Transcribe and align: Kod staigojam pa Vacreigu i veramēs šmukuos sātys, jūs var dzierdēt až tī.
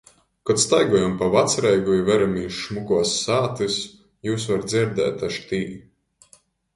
Kod 0.49 0.59
staigojam 0.61 1.11
pa 1.17 1.25
Vacreigu 1.33 1.93
i 1.97 1.99
veramēs 2.07 2.55
šmukuos 2.61 3.11
sātys, 3.25 3.75
jūs 4.29 4.47
var 4.53 4.65
dzierdēt 4.73 5.27
až 5.29 5.39
tī. 5.53 5.61